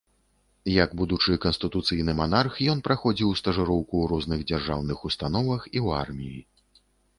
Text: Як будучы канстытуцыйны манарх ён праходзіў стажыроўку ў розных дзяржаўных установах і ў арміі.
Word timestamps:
Як 0.83 0.93
будучы 1.01 1.35
канстытуцыйны 1.43 2.15
манарх 2.21 2.57
ён 2.73 2.81
праходзіў 2.89 3.37
стажыроўку 3.43 3.91
ў 4.01 4.05
розных 4.15 4.39
дзяржаўных 4.49 5.07
установах 5.13 5.71
і 5.73 5.73
ў 5.85 6.03
арміі. 6.03 6.39